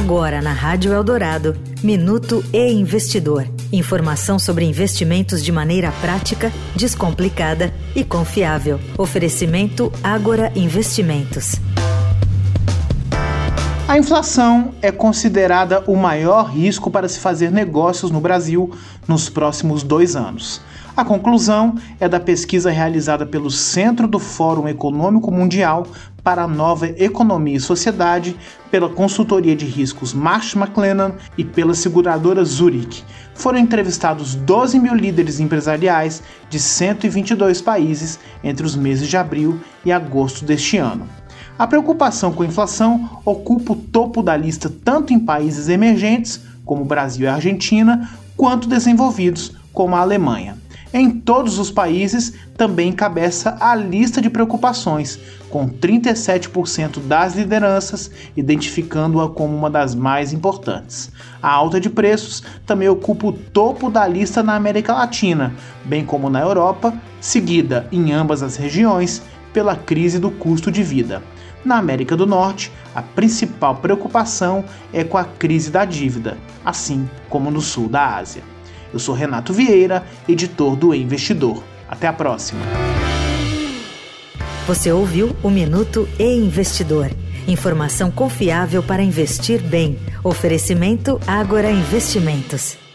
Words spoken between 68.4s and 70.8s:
as regiões pela crise do custo